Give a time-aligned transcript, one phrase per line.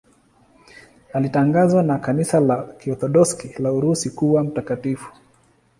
[1.13, 5.13] Alitangazwa na Kanisa la Kiorthodoksi la Urusi kuwa mtakatifu.